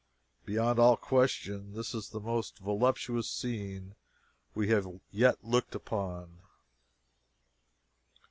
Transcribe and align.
Beyond 0.45 0.79
all 0.79 0.97
question, 0.97 1.73
this 1.73 1.93
is 1.93 2.09
the 2.09 2.19
most 2.19 2.57
voluptuous 2.57 3.29
scene 3.29 3.93
we 4.55 4.69
have 4.69 4.87
yet 5.11 5.43
looked 5.45 5.75
upon. 5.75 6.39